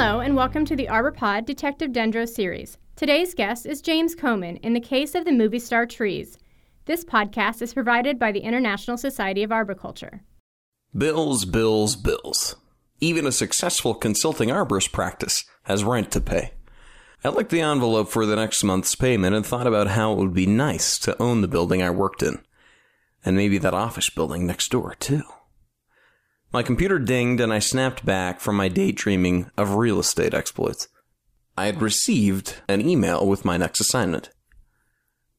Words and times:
Hello, 0.00 0.20
and 0.20 0.36
welcome 0.36 0.64
to 0.64 0.76
the 0.76 0.86
ArborPod 0.86 1.44
Detective 1.44 1.90
Dendro 1.90 2.28
series. 2.28 2.78
Today's 2.94 3.34
guest 3.34 3.66
is 3.66 3.82
James 3.82 4.14
Komen 4.14 4.60
in 4.60 4.72
the 4.72 4.78
case 4.78 5.16
of 5.16 5.24
the 5.24 5.32
movie 5.32 5.58
star 5.58 5.86
trees. 5.86 6.38
This 6.84 7.04
podcast 7.04 7.62
is 7.62 7.74
provided 7.74 8.16
by 8.16 8.30
the 8.30 8.38
International 8.38 8.96
Society 8.96 9.42
of 9.42 9.50
Arboriculture. 9.50 10.22
Bills, 10.96 11.44
bills, 11.44 11.96
bills. 11.96 12.54
Even 13.00 13.26
a 13.26 13.32
successful 13.32 13.92
consulting 13.92 14.50
arborist 14.50 14.92
practice 14.92 15.44
has 15.64 15.82
rent 15.82 16.12
to 16.12 16.20
pay. 16.20 16.52
I 17.24 17.30
licked 17.30 17.50
the 17.50 17.62
envelope 17.62 18.08
for 18.08 18.24
the 18.24 18.36
next 18.36 18.62
month's 18.62 18.94
payment 18.94 19.34
and 19.34 19.44
thought 19.44 19.66
about 19.66 19.88
how 19.88 20.12
it 20.12 20.18
would 20.18 20.32
be 20.32 20.46
nice 20.46 20.96
to 21.00 21.20
own 21.20 21.40
the 21.40 21.48
building 21.48 21.82
I 21.82 21.90
worked 21.90 22.22
in. 22.22 22.38
And 23.24 23.34
maybe 23.34 23.58
that 23.58 23.74
office 23.74 24.10
building 24.10 24.46
next 24.46 24.70
door, 24.70 24.94
too. 24.94 25.24
My 26.50 26.62
computer 26.62 26.98
dinged 26.98 27.42
and 27.42 27.52
I 27.52 27.58
snapped 27.58 28.06
back 28.06 28.40
from 28.40 28.56
my 28.56 28.68
daydreaming 28.68 29.50
of 29.58 29.74
real 29.74 30.00
estate 30.00 30.32
exploits. 30.32 30.88
I 31.58 31.66
had 31.66 31.82
received 31.82 32.56
an 32.68 32.80
email 32.80 33.26
with 33.26 33.44
my 33.44 33.58
next 33.58 33.80
assignment. 33.80 34.30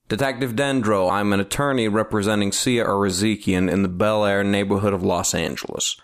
Detective 0.07 0.53
Dendro, 0.53 1.11
I'm 1.11 1.33
an 1.33 1.39
attorney 1.39 1.87
representing 1.87 2.51
Sia 2.51 2.85
Arazikian 2.85 3.71
in 3.71 3.81
the 3.81 3.89
Bel 3.89 4.23
Air 4.23 4.43
neighborhood 4.43 4.93
of 4.93 5.01
Los 5.01 5.33
Angeles. 5.33 5.95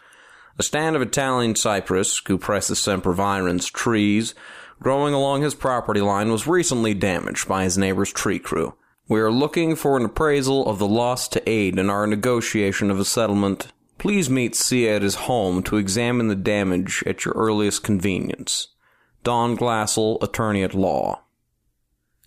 A 0.58 0.63
stand 0.63 0.96
of 0.96 1.02
Italian 1.02 1.55
cypress, 1.55 2.20
Cupressus 2.20 2.80
sempervirens 2.80 3.72
trees, 3.72 4.34
growing 4.80 5.13
along 5.13 5.41
his 5.41 5.54
property 5.54 6.02
line 6.02 6.32
was 6.32 6.48
recently 6.48 6.94
damaged 6.94 7.48
by 7.48 7.63
his 7.63 7.77
neighbor's 7.77 8.12
tree 8.12 8.40
crew. 8.40 8.76
We 9.08 9.20
are 9.20 9.32
looking 9.32 9.76
for 9.76 9.98
an 9.98 10.05
appraisal 10.05 10.68
of 10.68 10.80
the 10.80 10.88
loss 10.88 11.27
to 11.30 11.48
aid 11.49 11.77
in 11.77 11.91
our 11.91 12.08
negotiation 12.08 12.90
of 12.90 12.99
a 12.99 13.05
settlement 13.05 13.72
Please 13.98 14.29
meet 14.29 14.55
Sia 14.55 14.98
at 14.98 15.01
his 15.01 15.15
home 15.15 15.63
to 15.63 15.77
examine 15.77 16.27
the 16.27 16.35
damage 16.35 17.04
at 17.05 17.26
your 17.26 17.34
earliest 17.34 17.84
convenience. 17.84 18.68
Don 19.24 19.57
Glassell, 19.57 20.21
attorney 20.21 20.63
at 20.63 20.74
law. 20.74 21.21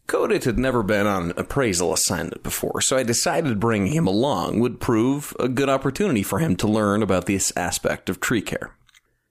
Codit 0.08 0.44
had 0.44 0.58
never 0.58 0.83
been 0.83 1.06
on 1.06 1.24
an 1.24 1.33
appraisal 1.36 1.92
assignment 1.92 2.42
before, 2.42 2.80
so 2.80 2.96
I 2.96 3.02
decided 3.02 3.61
bringing 3.61 3.92
him 3.92 4.06
along 4.06 4.58
would 4.58 4.80
prove 4.80 5.36
a 5.39 5.48
good 5.48 5.69
opportunity 5.69 6.22
for 6.22 6.39
him 6.39 6.56
to 6.56 6.66
learn 6.66 7.02
about 7.02 7.27
this 7.27 7.52
aspect 7.56 8.08
of 8.08 8.19
tree 8.19 8.41
care. 8.41 8.74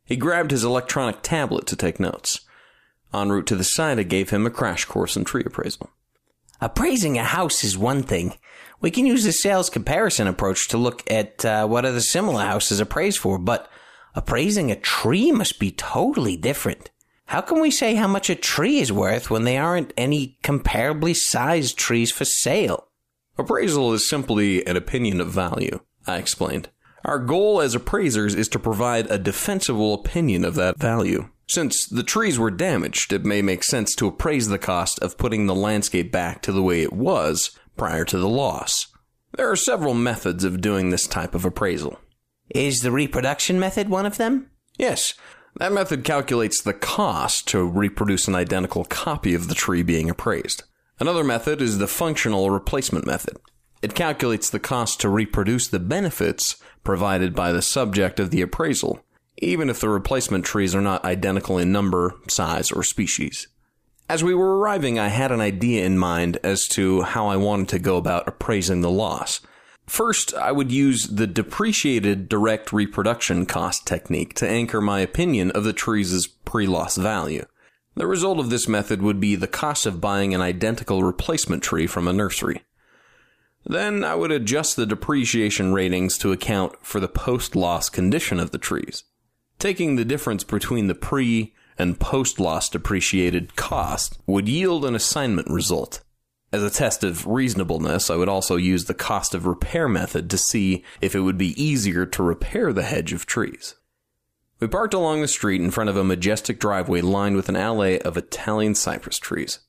He 0.05 0.15
grabbed 0.15 0.51
his 0.51 0.63
electronic 0.63 1.23
tablet 1.23 1.65
to 1.67 1.75
take 1.75 1.99
notes. 1.99 2.41
En 3.11 3.29
route 3.29 3.47
to 3.47 3.55
the 3.55 3.63
site, 3.63 3.97
I 3.97 4.03
gave 4.03 4.29
him 4.29 4.45
a 4.45 4.51
crash 4.51 4.85
course 4.85 5.17
in 5.17 5.25
tree 5.25 5.43
appraisal. 5.45 5.89
Appraising 6.59 7.17
a 7.17 7.23
house 7.23 7.63
is 7.63 7.77
one 7.77 8.03
thing. 8.03 8.35
We 8.81 8.91
can 8.91 9.05
use 9.05 9.23
the 9.23 9.31
sales 9.31 9.69
comparison 9.69 10.27
approach 10.27 10.67
to 10.69 10.77
look 10.77 11.09
at 11.09 11.43
uh, 11.45 11.67
what 11.67 11.85
other 11.85 11.99
similar 11.99 12.43
houses 12.43 12.79
are 12.79 12.83
appraised 12.83 13.19
for, 13.19 13.37
but 13.37 13.69
appraising 14.15 14.71
a 14.71 14.75
tree 14.75 15.31
must 15.31 15.59
be 15.59 15.71
totally 15.71 16.37
different. 16.37 16.89
How 17.27 17.41
can 17.41 17.59
we 17.59 17.71
say 17.71 17.95
how 17.95 18.07
much 18.07 18.29
a 18.29 18.35
tree 18.35 18.79
is 18.79 18.91
worth 18.91 19.29
when 19.29 19.43
there 19.43 19.63
aren't 19.63 19.93
any 19.97 20.37
comparably 20.43 21.15
sized 21.15 21.77
trees 21.77 22.11
for 22.11 22.25
sale? 22.25 22.87
Appraisal 23.37 23.93
is 23.93 24.09
simply 24.09 24.65
an 24.65 24.77
opinion 24.77 25.21
of 25.21 25.27
value, 25.27 25.81
I 26.07 26.17
explained. 26.17 26.69
Our 27.05 27.19
goal 27.19 27.61
as 27.61 27.75
appraisers 27.75 28.33
is 28.33 28.47
to 28.49 28.59
provide 28.59 29.11
a 29.11 29.19
defensible 29.19 29.93
opinion 29.93 30.43
of 30.43 30.55
that 30.55 30.79
value. 30.79 31.29
Since 31.49 31.87
the 31.87 32.03
trees 32.03 32.37
were 32.37 32.51
damaged, 32.51 33.13
it 33.13 33.23
may 33.23 33.41
make 33.41 33.63
sense 33.63 33.95
to 33.95 34.07
appraise 34.07 34.49
the 34.49 34.59
cost 34.59 34.99
of 34.99 35.17
putting 35.17 35.45
the 35.45 35.55
landscape 35.55 36.11
back 36.11 36.41
to 36.41 36.51
the 36.51 36.61
way 36.61 36.81
it 36.81 36.93
was 36.93 37.57
prior 37.77 38.03
to 38.05 38.17
the 38.17 38.27
loss. 38.27 38.87
There 39.35 39.49
are 39.49 39.55
several 39.55 39.93
methods 39.93 40.43
of 40.43 40.61
doing 40.61 40.89
this 40.89 41.07
type 41.07 41.33
of 41.33 41.45
appraisal. 41.45 41.99
Is 42.49 42.79
the 42.79 42.91
reproduction 42.91 43.59
method 43.59 43.89
one 43.89 44.05
of 44.05 44.17
them? 44.17 44.49
Yes. 44.77 45.13
That 45.57 45.71
method 45.71 46.03
calculates 46.03 46.61
the 46.61 46.73
cost 46.73 47.47
to 47.49 47.63
reproduce 47.63 48.27
an 48.27 48.35
identical 48.35 48.85
copy 48.85 49.33
of 49.33 49.47
the 49.47 49.55
tree 49.55 49.83
being 49.83 50.09
appraised. 50.09 50.63
Another 50.99 51.23
method 51.23 51.61
is 51.61 51.77
the 51.77 51.87
functional 51.87 52.51
replacement 52.51 53.05
method. 53.05 53.37
It 53.81 53.95
calculates 53.95 54.49
the 54.49 54.59
cost 54.59 54.99
to 55.01 55.09
reproduce 55.09 55.67
the 55.67 55.79
benefits 55.79 56.57
provided 56.83 57.35
by 57.35 57.51
the 57.51 57.61
subject 57.61 58.19
of 58.19 58.31
the 58.31 58.41
appraisal 58.41 59.03
even 59.37 59.69
if 59.69 59.79
the 59.79 59.89
replacement 59.89 60.45
trees 60.45 60.73
are 60.73 60.81
not 60.81 61.05
identical 61.05 61.57
in 61.57 61.71
number, 61.71 62.15
size, 62.27 62.71
or 62.71 62.83
species. 62.83 63.47
As 64.09 64.23
we 64.23 64.33
were 64.33 64.57
arriving, 64.57 64.97
I 64.97 65.09
had 65.09 65.31
an 65.31 65.41
idea 65.41 65.85
in 65.85 65.97
mind 65.97 66.37
as 66.43 66.67
to 66.69 67.01
how 67.01 67.27
I 67.27 67.35
wanted 67.35 67.67
to 67.69 67.79
go 67.79 67.97
about 67.97 68.27
appraising 68.27 68.81
the 68.81 68.89
loss. 68.89 69.41
First, 69.85 70.33
I 70.33 70.51
would 70.51 70.71
use 70.71 71.07
the 71.07 71.27
depreciated 71.27 72.29
direct 72.29 72.73
reproduction 72.73 73.45
cost 73.45 73.85
technique 73.85 74.33
to 74.35 74.47
anchor 74.47 74.81
my 74.81 74.99
opinion 75.01 75.51
of 75.51 75.63
the 75.63 75.73
trees' 75.73 76.27
pre-loss 76.27 76.97
value. 76.97 77.45
The 77.95 78.07
result 78.07 78.39
of 78.39 78.49
this 78.49 78.67
method 78.67 79.01
would 79.01 79.19
be 79.19 79.35
the 79.35 79.47
cost 79.47 79.85
of 79.85 80.01
buying 80.01 80.33
an 80.33 80.41
identical 80.41 81.03
replacement 81.03 81.63
tree 81.63 81.87
from 81.87 82.07
a 82.07 82.13
nursery. 82.13 82.63
Then 83.65 84.03
I 84.03 84.15
would 84.15 84.31
adjust 84.31 84.75
the 84.75 84.85
depreciation 84.85 85.73
ratings 85.73 86.17
to 86.19 86.31
account 86.31 86.73
for 86.81 86.99
the 86.99 87.07
post-loss 87.07 87.89
condition 87.89 88.39
of 88.39 88.51
the 88.51 88.57
trees. 88.57 89.03
Taking 89.59 89.95
the 89.95 90.05
difference 90.05 90.43
between 90.43 90.87
the 90.87 90.95
pre 90.95 91.53
and 91.77 91.99
post 91.99 92.39
loss 92.39 92.69
depreciated 92.69 93.55
cost 93.55 94.19
would 94.25 94.47
yield 94.47 94.85
an 94.85 94.95
assignment 94.95 95.49
result. 95.49 96.01
As 96.51 96.63
a 96.63 96.69
test 96.69 97.03
of 97.03 97.27
reasonableness, 97.27 98.09
I 98.09 98.15
would 98.15 98.29
also 98.29 98.55
use 98.55 98.85
the 98.85 98.93
cost 98.93 99.33
of 99.33 99.45
repair 99.45 99.89
method 99.89 100.29
to 100.29 100.37
see 100.37 100.83
if 101.01 101.13
it 101.13 101.19
would 101.21 101.37
be 101.37 101.61
easier 101.61 102.05
to 102.05 102.23
repair 102.23 102.71
the 102.71 102.83
hedge 102.83 103.13
of 103.13 103.25
trees. 103.25 103.75
We 104.59 104.67
parked 104.67 104.93
along 104.93 105.21
the 105.21 105.27
street 105.27 105.61
in 105.61 105.71
front 105.71 105.89
of 105.89 105.97
a 105.97 106.03
majestic 106.03 106.59
driveway 106.59 107.01
lined 107.01 107.35
with 107.35 107.49
an 107.49 107.55
alley 107.55 108.01
of 108.01 108.15
Italian 108.15 108.75
cypress 108.75 109.19
trees. 109.19 109.59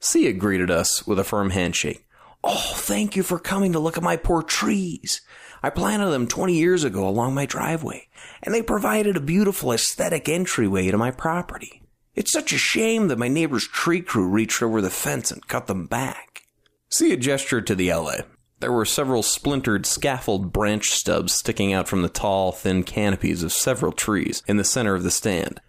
Sia 0.00 0.32
greeted 0.32 0.70
us 0.70 1.06
with 1.06 1.18
a 1.18 1.24
firm 1.24 1.50
handshake. 1.50 2.06
Oh, 2.44 2.72
thank 2.74 3.16
you 3.16 3.22
for 3.22 3.38
coming 3.38 3.72
to 3.72 3.78
look 3.78 3.96
at 3.96 4.02
my 4.02 4.16
poor 4.16 4.42
trees. 4.42 5.22
I 5.62 5.70
planted 5.70 6.10
them 6.10 6.26
20 6.26 6.54
years 6.54 6.84
ago 6.84 7.08
along 7.08 7.34
my 7.34 7.46
driveway, 7.46 8.08
and 8.42 8.54
they 8.54 8.62
provided 8.62 9.16
a 9.16 9.20
beautiful 9.20 9.72
aesthetic 9.72 10.28
entryway 10.28 10.90
to 10.90 10.98
my 10.98 11.10
property. 11.10 11.82
It's 12.14 12.32
such 12.32 12.52
a 12.52 12.58
shame 12.58 13.08
that 13.08 13.18
my 13.18 13.28
neighbor's 13.28 13.66
tree 13.66 14.00
crew 14.00 14.26
reached 14.26 14.62
over 14.62 14.80
the 14.80 14.90
fence 14.90 15.30
and 15.30 15.46
cut 15.46 15.66
them 15.66 15.86
back. 15.86 16.42
Sia 16.88 17.16
gestured 17.16 17.66
to 17.66 17.74
the 17.74 17.90
alley. 17.90 18.22
There 18.60 18.72
were 18.72 18.84
several 18.84 19.22
splintered 19.22 19.86
scaffold 19.86 20.52
branch 20.52 20.90
stubs 20.90 21.32
sticking 21.32 21.72
out 21.72 21.86
from 21.86 22.02
the 22.02 22.08
tall, 22.08 22.50
thin 22.50 22.82
canopies 22.82 23.42
of 23.42 23.52
several 23.52 23.92
trees 23.92 24.42
in 24.48 24.56
the 24.56 24.64
center 24.64 24.94
of 24.94 25.04
the 25.04 25.12
stand. 25.12 25.60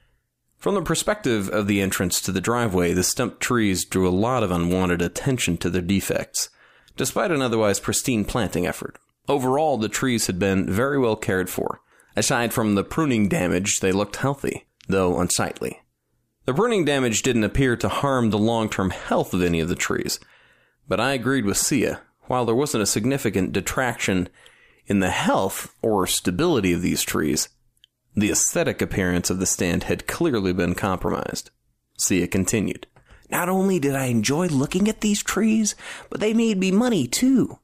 From 0.58 0.76
the 0.76 0.82
perspective 0.82 1.50
of 1.50 1.68
the 1.68 1.82
entrance 1.82 2.20
to 2.22 2.32
the 2.32 2.42
driveway, 2.42 2.94
the 2.94 3.04
stumped 3.04 3.42
trees 3.42 3.86
drew 3.86 4.08
a 4.08 4.12
lot 4.12 4.44
of 4.44 4.52
unwanted 4.52 5.02
attention 5.02 5.58
to 5.58 5.70
their 5.70 5.82
defects, 5.82 6.50
despite 6.98 7.32
an 7.32 7.42
otherwise 7.42 7.80
pristine 7.80 8.26
planting 8.26 8.66
effort. 8.66 8.98
Overall, 9.28 9.78
the 9.78 9.90
trees 9.90 10.28
had 10.28 10.40
been 10.40 10.72
very 10.72 10.98
well 10.98 11.16
cared 11.16 11.50
for. 11.50 11.82
Aside 12.16 12.54
from 12.54 12.76
the 12.76 12.84
pruning 12.84 13.30
damage, 13.30 13.80
they 13.80 13.92
looked 13.92 14.18
healthy, 14.18 14.68
though 14.88 15.20
unsightly. 15.20 15.82
The 16.46 16.54
pruning 16.54 16.84
damage 16.84 17.22
didn't 17.22 17.44
appear 17.44 17.76
to 17.78 17.90
harm 17.90 18.30
the 18.30 18.38
long 18.38 18.70
term 18.70 18.90
health 18.90 19.34
of 19.34 19.44
any 19.44 19.60
of 19.60 19.70
the 19.70 19.76
trees, 19.76 20.20
but 20.88 21.00
I 21.00 21.14
agreed 21.14 21.46
with 21.46 21.58
Sia. 21.58 22.02
While 22.24 22.46
there 22.46 22.56
wasn't 22.56 22.84
a 22.84 22.88
significant 22.88 23.54
detraction 23.54 24.30
in 24.88 25.00
the 25.00 25.12
health 25.12 25.76
or 25.82 26.08
stability 26.08 26.74
of 26.74 26.82
these 26.82 27.04
trees, 27.04 27.50
the 28.16 28.32
aesthetic 28.32 28.82
appearance 28.82 29.30
of 29.30 29.40
the 29.40 29.46
stand 29.46 29.84
had 29.84 30.08
clearly 30.08 30.54
been 30.54 30.76
compromised. 30.76 31.52
Sia 31.98 32.28
continued. 32.28 32.88
Not 33.30 33.50
only 33.50 33.80
did 33.80 33.96
I 33.96 34.06
enjoy 34.06 34.48
looking 34.48 34.88
at 34.88 35.02
these 35.02 35.22
trees, 35.22 35.76
but 36.10 36.20
they 36.20 36.34
made 36.34 36.58
me 36.58 36.72
money 36.72 37.08
too. 37.08 37.60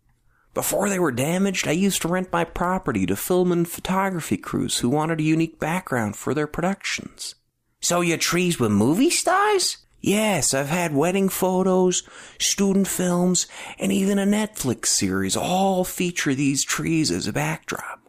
Before 0.56 0.88
they 0.90 1.00
were 1.00 1.12
damaged, 1.12 1.68
I 1.68 1.74
used 1.74 2.02
to 2.02 2.08
rent 2.08 2.32
my 2.32 2.46
property 2.46 3.06
to 3.08 3.18
film 3.18 3.52
and 3.52 3.70
photography 3.70 4.38
crews 4.38 4.80
who 4.80 4.90
wanted 4.90 5.20
a 5.20 5.24
unique 5.24 5.60
background 5.60 6.16
for 6.16 6.34
their 6.34 6.48
productions. 6.48 7.36
So 7.82 8.00
your 8.00 8.18
trees 8.18 8.58
were 8.58 8.70
movie 8.70 9.10
stars? 9.10 9.78
Yes, 10.00 10.54
I've 10.54 10.70
had 10.70 10.96
wedding 10.96 11.28
photos, 11.28 12.04
student 12.40 12.88
films, 12.88 13.48
and 13.78 13.92
even 13.92 14.18
a 14.18 14.26
Netflix 14.26 14.86
series 14.86 15.36
all 15.36 15.84
feature 15.84 16.34
these 16.34 16.64
trees 16.64 17.12
as 17.12 17.28
a 17.28 17.34
backdrop. 17.34 18.08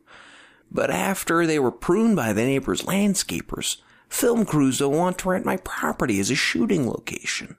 But 0.71 0.91
after 0.91 1.47
they 1.47 1.59
were 1.59 1.73
pruned 1.73 2.15
by 2.15 2.33
the 2.33 2.45
neighbor's 2.45 2.83
landscapers, 2.83 3.79
film 4.09 4.47
crews 4.47 4.79
don't 4.79 4.97
want 4.97 5.19
to 5.19 5.31
rent 5.31 5.45
my 5.45 5.57
property 5.57 6.21
as 6.21 6.31
a 6.31 6.37
shooting 6.37 6.89
location. 6.89 7.57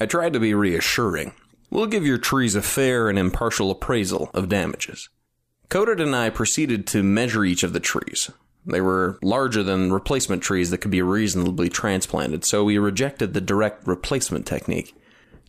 I 0.00 0.06
tried 0.06 0.32
to 0.32 0.40
be 0.40 0.54
reassuring, 0.54 1.34
We'll 1.72 1.86
give 1.86 2.04
your 2.04 2.18
trees 2.18 2.54
a 2.54 2.60
fair 2.60 3.08
and 3.08 3.18
impartial 3.18 3.70
appraisal 3.70 4.30
of 4.34 4.50
damages. 4.50 5.08
Codit 5.70 6.02
and 6.02 6.14
I 6.14 6.28
proceeded 6.28 6.86
to 6.88 7.02
measure 7.02 7.46
each 7.46 7.62
of 7.62 7.72
the 7.72 7.80
trees. 7.80 8.30
They 8.66 8.82
were 8.82 9.18
larger 9.22 9.62
than 9.62 9.90
replacement 9.90 10.42
trees 10.42 10.68
that 10.68 10.82
could 10.82 10.90
be 10.90 11.00
reasonably 11.00 11.70
transplanted, 11.70 12.44
so 12.44 12.62
we 12.62 12.76
rejected 12.76 13.32
the 13.32 13.40
direct 13.40 13.86
replacement 13.86 14.44
technique. 14.44 14.94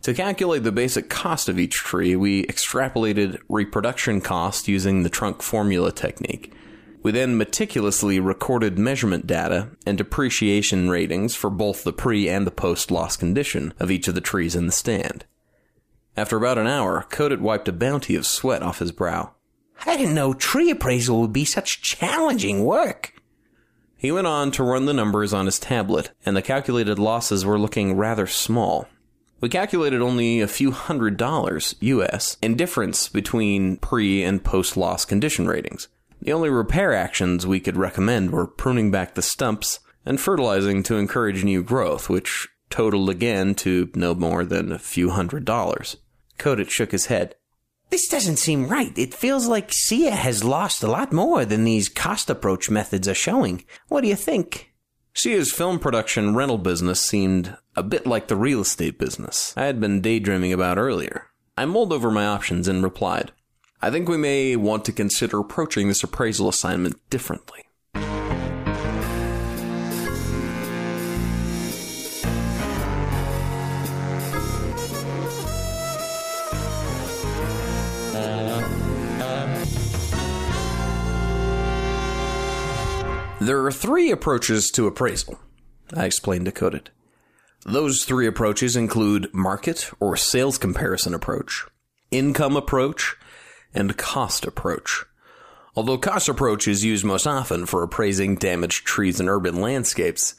To 0.04 0.14
calculate 0.14 0.62
the 0.62 0.72
basic 0.72 1.10
cost 1.10 1.50
of 1.50 1.58
each 1.58 1.74
tree, 1.74 2.16
we 2.16 2.46
extrapolated 2.46 3.38
reproduction 3.50 4.22
cost 4.22 4.66
using 4.66 5.02
the 5.02 5.10
trunk 5.10 5.42
formula 5.42 5.92
technique. 5.92 6.54
We 7.02 7.12
then 7.12 7.36
meticulously 7.36 8.18
recorded 8.18 8.78
measurement 8.78 9.26
data 9.26 9.72
and 9.84 9.98
depreciation 9.98 10.88
ratings 10.88 11.34
for 11.34 11.50
both 11.50 11.84
the 11.84 11.92
pre 11.92 12.30
and 12.30 12.46
the 12.46 12.50
post 12.50 12.90
loss 12.90 13.14
condition 13.14 13.74
of 13.78 13.90
each 13.90 14.08
of 14.08 14.14
the 14.14 14.22
trees 14.22 14.56
in 14.56 14.64
the 14.64 14.72
stand. 14.72 15.26
After 16.16 16.36
about 16.36 16.58
an 16.58 16.68
hour, 16.68 17.06
Codit 17.10 17.40
wiped 17.40 17.66
a 17.68 17.72
bounty 17.72 18.14
of 18.14 18.24
sweat 18.24 18.62
off 18.62 18.78
his 18.78 18.92
brow. 18.92 19.34
I 19.84 19.96
didn't 19.96 20.14
know 20.14 20.32
tree 20.32 20.70
appraisal 20.70 21.20
would 21.20 21.32
be 21.32 21.44
such 21.44 21.82
challenging 21.82 22.64
work. 22.64 23.12
He 23.96 24.12
went 24.12 24.26
on 24.26 24.50
to 24.52 24.62
run 24.62 24.84
the 24.84 24.94
numbers 24.94 25.32
on 25.32 25.46
his 25.46 25.58
tablet, 25.58 26.10
and 26.24 26.36
the 26.36 26.42
calculated 26.42 26.98
losses 26.98 27.44
were 27.44 27.58
looking 27.58 27.96
rather 27.96 28.26
small. 28.26 28.86
We 29.40 29.48
calculated 29.48 30.00
only 30.00 30.40
a 30.40 30.46
few 30.46 30.70
hundred 30.70 31.16
dollars 31.16 31.74
US 31.80 32.36
in 32.40 32.56
difference 32.56 33.08
between 33.08 33.76
pre 33.78 34.22
and 34.22 34.42
post 34.44 34.76
loss 34.76 35.04
condition 35.04 35.46
ratings. 35.46 35.88
The 36.22 36.32
only 36.32 36.48
repair 36.48 36.94
actions 36.94 37.46
we 37.46 37.60
could 37.60 37.76
recommend 37.76 38.30
were 38.30 38.46
pruning 38.46 38.90
back 38.90 39.14
the 39.14 39.22
stumps 39.22 39.80
and 40.06 40.20
fertilizing 40.20 40.82
to 40.84 40.96
encourage 40.96 41.44
new 41.44 41.62
growth, 41.62 42.08
which 42.08 42.48
totaled 42.70 43.10
again 43.10 43.54
to 43.56 43.90
no 43.94 44.14
more 44.14 44.44
than 44.44 44.72
a 44.72 44.78
few 44.78 45.10
hundred 45.10 45.44
dollars. 45.44 45.96
Codit 46.38 46.70
shook 46.70 46.92
his 46.92 47.06
head. 47.06 47.36
This 47.90 48.08
doesn't 48.08 48.38
seem 48.38 48.68
right. 48.68 48.96
It 48.98 49.14
feels 49.14 49.46
like 49.46 49.72
Sia 49.72 50.10
has 50.10 50.42
lost 50.42 50.82
a 50.82 50.90
lot 50.90 51.12
more 51.12 51.44
than 51.44 51.64
these 51.64 51.88
cost 51.88 52.28
approach 52.28 52.70
methods 52.70 53.06
are 53.06 53.14
showing. 53.14 53.64
What 53.88 54.00
do 54.00 54.08
you 54.08 54.16
think? 54.16 54.72
Sia's 55.12 55.52
film 55.52 55.78
production 55.78 56.34
rental 56.34 56.58
business 56.58 57.00
seemed 57.00 57.56
a 57.76 57.84
bit 57.84 58.04
like 58.04 58.26
the 58.26 58.36
real 58.36 58.62
estate 58.62 58.98
business 58.98 59.54
I 59.56 59.66
had 59.66 59.80
been 59.80 60.00
daydreaming 60.00 60.52
about 60.52 60.76
earlier. 60.76 61.28
I 61.56 61.66
mulled 61.66 61.92
over 61.92 62.10
my 62.10 62.26
options 62.26 62.66
and 62.66 62.82
replied, 62.82 63.30
I 63.80 63.90
think 63.90 64.08
we 64.08 64.16
may 64.16 64.56
want 64.56 64.84
to 64.86 64.92
consider 64.92 65.38
approaching 65.38 65.86
this 65.86 66.02
appraisal 66.02 66.48
assignment 66.48 66.96
differently. 67.10 67.60
There 83.40 83.64
are 83.66 83.72
three 83.72 84.10
approaches 84.10 84.70
to 84.70 84.86
appraisal, 84.86 85.38
I 85.94 86.06
explained 86.06 86.46
to 86.46 86.52
Codit. 86.52 86.88
Those 87.66 88.04
three 88.04 88.26
approaches 88.26 88.76
include 88.76 89.32
market 89.34 89.90
or 90.00 90.16
sales 90.16 90.56
comparison 90.56 91.14
approach, 91.14 91.66
income 92.10 92.56
approach, 92.56 93.16
and 93.74 93.96
cost 93.96 94.46
approach. 94.46 95.04
Although 95.76 95.98
cost 95.98 96.28
approach 96.28 96.68
is 96.68 96.84
used 96.84 97.04
most 97.04 97.26
often 97.26 97.66
for 97.66 97.82
appraising 97.82 98.36
damaged 98.36 98.86
trees 98.86 99.18
and 99.18 99.28
urban 99.28 99.60
landscapes, 99.60 100.36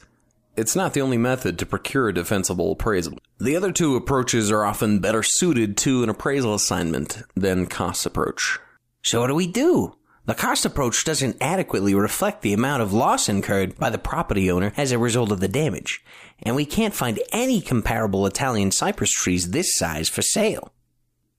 it's 0.56 0.74
not 0.74 0.94
the 0.94 1.02
only 1.02 1.18
method 1.18 1.58
to 1.58 1.66
procure 1.66 2.08
a 2.08 2.14
defensible 2.14 2.72
appraisal. 2.72 3.18
The 3.38 3.56
other 3.56 3.72
two 3.72 3.94
approaches 3.94 4.50
are 4.50 4.64
often 4.64 5.00
better 5.00 5.22
suited 5.22 5.76
to 5.78 6.02
an 6.02 6.08
appraisal 6.08 6.54
assignment 6.54 7.22
than 7.34 7.66
cost 7.66 8.06
approach. 8.06 8.58
So 9.02 9.20
what 9.20 9.26
do 9.26 9.34
we 9.34 9.46
do? 9.46 9.96
The 10.26 10.34
cost 10.34 10.64
approach 10.64 11.04
doesn't 11.04 11.36
adequately 11.40 11.94
reflect 11.94 12.42
the 12.42 12.52
amount 12.52 12.82
of 12.82 12.92
loss 12.92 13.28
incurred 13.28 13.78
by 13.78 13.90
the 13.90 13.98
property 13.98 14.50
owner 14.50 14.72
as 14.76 14.90
a 14.90 14.98
result 14.98 15.30
of 15.30 15.38
the 15.38 15.46
damage, 15.46 16.04
and 16.42 16.56
we 16.56 16.66
can't 16.66 16.94
find 16.94 17.20
any 17.30 17.60
comparable 17.60 18.26
Italian 18.26 18.72
cypress 18.72 19.12
trees 19.12 19.52
this 19.52 19.76
size 19.76 20.08
for 20.08 20.22
sale. 20.22 20.72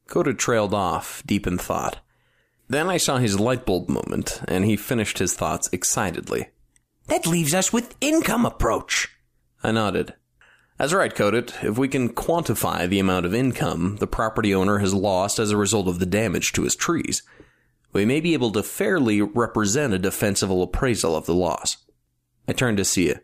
Codit 0.07 0.37
trailed 0.37 0.73
off, 0.73 1.21
deep 1.25 1.45
in 1.45 1.57
thought. 1.57 1.99
Then 2.69 2.89
I 2.89 2.95
saw 2.95 3.17
his 3.17 3.37
light 3.37 3.65
bulb 3.65 3.89
moment, 3.89 4.41
and 4.47 4.63
he 4.63 4.77
finished 4.77 5.19
his 5.19 5.33
thoughts 5.33 5.69
excitedly. 5.73 6.47
That 7.07 7.27
leaves 7.27 7.53
us 7.53 7.73
with 7.73 7.95
income 7.99 8.45
approach. 8.45 9.09
I 9.63 9.71
nodded. 9.71 10.13
That's 10.77 10.93
right, 10.93 11.13
Codit. 11.13 11.61
If 11.61 11.77
we 11.77 11.89
can 11.89 12.09
quantify 12.09 12.87
the 12.87 12.99
amount 12.99 13.25
of 13.25 13.33
income 13.33 13.97
the 13.97 14.07
property 14.07 14.55
owner 14.55 14.77
has 14.77 14.93
lost 14.93 15.39
as 15.39 15.51
a 15.51 15.57
result 15.57 15.89
of 15.89 15.99
the 15.99 16.05
damage 16.05 16.53
to 16.53 16.63
his 16.63 16.75
trees, 16.75 17.21
we 17.97 18.05
may 18.05 18.21
be 18.21 18.33
able 18.33 18.51
to 18.51 18.61
fairly 18.61 19.21
represent 19.21 19.93
a 19.93 19.99
defensible 19.99 20.61
appraisal 20.61 21.15
of 21.15 21.25
the 21.25 21.33
loss. 21.33 21.77
I 22.47 22.53
turned 22.53 22.77
to 22.77 22.85
Sia. 22.85 23.21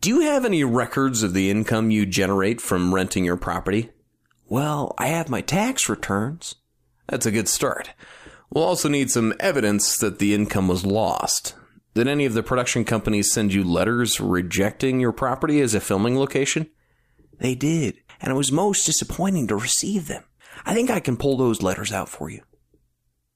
Do 0.00 0.10
you 0.10 0.20
have 0.20 0.44
any 0.44 0.62
records 0.62 1.22
of 1.22 1.34
the 1.34 1.50
income 1.50 1.90
you 1.90 2.06
generate 2.06 2.60
from 2.60 2.94
renting 2.94 3.24
your 3.24 3.36
property? 3.36 3.90
Well, 4.48 4.94
I 4.96 5.08
have 5.08 5.28
my 5.28 5.40
tax 5.40 5.88
returns. 5.88 6.54
That's 7.08 7.26
a 7.26 7.32
good 7.32 7.48
start. 7.48 7.90
We'll 8.50 8.64
also 8.64 8.88
need 8.88 9.10
some 9.10 9.34
evidence 9.40 9.98
that 9.98 10.20
the 10.20 10.34
income 10.34 10.68
was 10.68 10.86
lost. 10.86 11.54
Did 11.94 12.06
any 12.06 12.24
of 12.24 12.34
the 12.34 12.44
production 12.44 12.84
companies 12.84 13.32
send 13.32 13.52
you 13.52 13.64
letters 13.64 14.20
rejecting 14.20 15.00
your 15.00 15.12
property 15.12 15.60
as 15.60 15.74
a 15.74 15.80
filming 15.80 16.16
location? 16.16 16.70
They 17.38 17.56
did, 17.56 17.98
and 18.20 18.30
it 18.30 18.36
was 18.36 18.52
most 18.52 18.86
disappointing 18.86 19.48
to 19.48 19.56
receive 19.56 20.06
them. 20.06 20.22
I 20.64 20.74
think 20.74 20.90
I 20.90 21.00
can 21.00 21.16
pull 21.16 21.36
those 21.36 21.60
letters 21.60 21.92
out 21.92 22.08
for 22.08 22.30
you. 22.30 22.42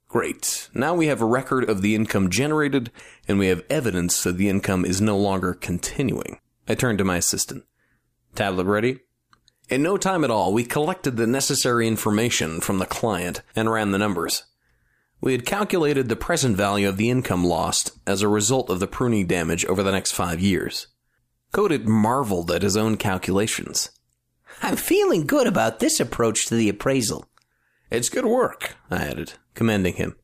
Great. 0.09 0.69
Now 0.73 0.95
we 0.95 1.09
have 1.09 1.21
a 1.21 1.27
record 1.27 1.69
of 1.69 1.83
the 1.83 1.95
income 1.95 2.31
generated, 2.31 2.91
and 3.27 3.39
we 3.39 3.49
have 3.49 3.65
evidence 3.69 4.23
that 4.23 4.37
the 4.37 4.49
income 4.49 4.85
is 4.85 5.01
no 5.01 5.17
longer 5.17 5.53
continuing. 5.53 6.39
I 6.69 6.75
turned 6.75 6.99
to 6.99 7.05
my 7.05 7.17
assistant. 7.17 7.65
Tablet 8.35 8.67
ready? 8.67 9.01
In 9.69 9.83
no 9.83 9.97
time 9.97 10.23
at 10.23 10.31
all, 10.31 10.53
we 10.53 10.65
collected 10.65 11.17
the 11.17 11.27
necessary 11.27 11.89
information 11.89 12.61
from 12.61 12.79
the 12.79 12.87
client 12.87 13.43
and 13.57 13.71
ran 13.71 13.91
the 13.91 13.99
numbers. 13.99 14.45
We 15.21 15.33
had 15.33 15.47
calculated 15.47 16.09
the 16.09 16.15
present 16.15 16.57
value 16.57 16.89
of 16.89 16.99
the 16.99 17.11
income 17.11 17.45
lost 17.45 17.91
as 18.07 18.23
a 18.23 18.29
result 18.29 18.71
of 18.71 18.79
the 18.79 18.87
pruning 18.87 19.27
damage 19.27 19.65
over 19.65 19.83
the 19.83 19.91
next 19.91 20.13
five 20.13 20.41
years. 20.41 20.87
Codit 21.53 21.85
marveled 21.85 22.51
at 22.51 22.63
his 22.63 22.77
own 22.77 22.97
calculations. 22.97 23.91
I'm 24.63 24.77
feeling 24.77 25.27
good 25.27 25.47
about 25.47 25.81
this 25.81 25.99
approach 25.99 26.47
to 26.47 26.55
the 26.55 26.69
appraisal. 26.69 27.27
It's 27.91 28.09
good 28.09 28.27
work, 28.27 28.77
I 28.91 28.97
added, 28.97 29.35
commending 29.55 29.95
him. 29.95 30.17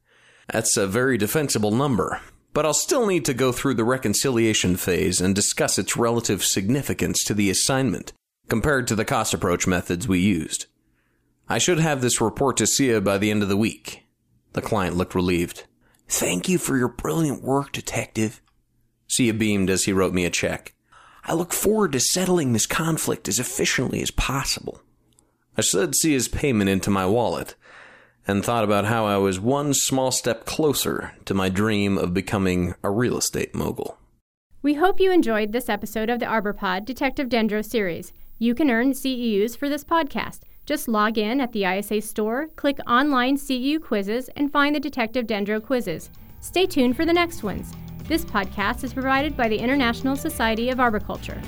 That's 0.53 0.77
a 0.77 0.87
very 0.87 1.17
defensible 1.17 1.71
number, 1.71 2.21
but 2.53 2.67
I'll 2.67 2.75
still 2.75 3.07
need 3.07 3.25
to 3.27 3.35
go 3.35 3.53
through 3.53 3.75
the 3.75 3.85
reconciliation 3.85 4.77
phase 4.77 5.21
and 5.21 5.35
discuss 5.35 5.79
its 5.79 5.97
relative 5.97 6.45
significance 6.45 7.23
to 7.25 7.35
the 7.35 7.51
assignment 7.51 8.13
compared 8.49 8.87
to 8.89 8.97
the 8.97 9.05
cost 9.05 9.33
approach 9.33 9.67
methods 9.67 10.09
we 10.09 10.19
used. 10.19 10.67
I 11.49 11.59
should 11.59 11.79
have 11.79 12.03
this 12.03 12.21
report 12.21 12.57
to 12.57 12.67
Sia 12.67 13.01
by 13.01 13.19
the 13.19 13.31
end 13.31 13.43
of 13.43 13.49
the 13.49 13.57
week. 13.57 14.07
The 14.55 14.63
client 14.63 14.97
looked 14.97 15.15
relieved. 15.15 15.65
Thank 16.09 16.49
you 16.49 16.59
for 16.59 16.77
your 16.77 16.89
brilliant 16.89 17.43
work, 17.43 17.73
detective. 17.73 18.43
Sia 19.07 19.33
beamed 19.33 19.71
as 19.71 19.85
he 19.85 19.93
wrote 19.93 20.15
me 20.15 20.25
a 20.25 20.31
check. 20.31 20.75
I 21.25 21.35
look 21.35 21.53
forward 21.53 21.93
to 21.93 22.01
settling 22.01 22.53
this 22.53 22.67
conflict 22.67 23.29
as 23.29 23.39
efficiently 23.39 24.03
as 24.03 24.11
possible. 24.11 24.83
I 25.55 25.61
slid 25.61 25.95
Sia's 25.95 26.29
payment 26.29 26.71
into 26.71 26.89
my 26.89 27.05
wallet 27.05 27.57
and 28.27 28.43
thought 28.43 28.65
about 28.65 28.87
how 28.87 29.05
I 29.05 29.19
was 29.19 29.39
one 29.39 29.75
small 29.75 30.11
step 30.11 30.47
closer 30.47 31.13
to 31.27 31.35
my 31.35 31.51
dream 31.51 31.99
of 31.99 32.15
becoming 32.15 32.75
a 32.83 32.91
real 32.91 33.19
estate 33.19 33.55
mogul. 33.55 33.99
We 34.63 34.75
hope 34.75 34.99
you 34.99 35.13
enjoyed 35.13 35.53
this 35.53 35.69
episode 35.69 36.09
of 36.09 36.21
the 36.21 36.27
ArborPod 36.27 36.87
Detective 36.87 37.29
Dendro 37.29 37.63
series. 37.63 38.15
You 38.39 38.55
can 38.55 38.71
earn 38.71 38.93
CEUs 38.93 39.55
for 39.55 39.69
this 39.69 39.85
podcast. 39.85 40.41
Just 40.65 40.89
log 40.89 41.19
in 41.19 41.41
at 41.41 41.53
the 41.53 41.65
ISA 41.65 42.01
store, 42.01 42.49
click 42.57 42.79
online 42.87 43.37
CEU 43.37 43.83
quizzes, 43.83 44.31
and 44.37 44.51
find 44.51 44.75
the 44.75 44.81
Detective 44.81 45.27
Dendro 45.27 45.63
quizzes. 45.63 46.09
Stay 46.41 46.65
tuned 46.65 46.97
for 46.97 47.05
the 47.05 47.13
next 47.13 47.43
ones. 47.43 47.75
This 48.05 48.25
podcast 48.25 48.85
is 48.85 48.95
provided 48.95 49.37
by 49.37 49.49
the 49.49 49.59
International 49.59 50.17
Society 50.17 50.71
of 50.71 50.81
Arboriculture. 50.81 51.43